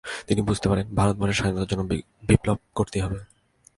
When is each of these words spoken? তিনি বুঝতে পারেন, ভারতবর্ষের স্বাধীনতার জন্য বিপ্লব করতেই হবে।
তিনি 0.27 0.41
বুঝতে 0.41 0.67
পারেন, 0.69 0.85
ভারতবর্ষের 0.95 1.37
স্বাধীনতার 1.39 1.69
জন্য 1.71 1.83
বিপ্লব 2.29 2.57
করতেই 2.75 3.01
হবে। 3.05 3.19